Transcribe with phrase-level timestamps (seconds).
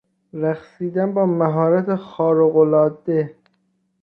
[0.33, 3.35] رقصیدن با مهارت خارق العاده